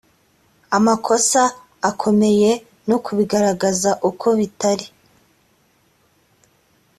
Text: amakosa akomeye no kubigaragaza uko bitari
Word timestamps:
amakosa 0.77 1.41
akomeye 1.89 2.51
no 2.89 2.97
kubigaragaza 3.05 3.91
uko 4.09 4.27
bitari 4.39 4.85